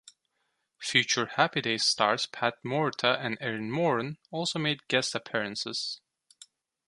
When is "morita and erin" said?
2.65-3.69